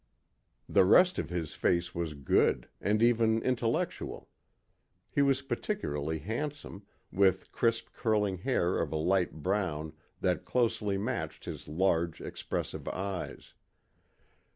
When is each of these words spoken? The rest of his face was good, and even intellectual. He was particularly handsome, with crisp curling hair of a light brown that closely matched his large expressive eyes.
The 0.67 0.83
rest 0.83 1.19
of 1.19 1.29
his 1.29 1.53
face 1.53 1.93
was 1.93 2.15
good, 2.15 2.67
and 2.81 3.03
even 3.03 3.39
intellectual. 3.43 4.29
He 5.11 5.21
was 5.21 5.43
particularly 5.43 6.17
handsome, 6.17 6.87
with 7.11 7.51
crisp 7.51 7.93
curling 7.93 8.39
hair 8.39 8.79
of 8.79 8.91
a 8.91 8.95
light 8.95 9.31
brown 9.43 9.93
that 10.19 10.43
closely 10.43 10.97
matched 10.97 11.45
his 11.45 11.67
large 11.67 12.19
expressive 12.19 12.87
eyes. 12.87 13.53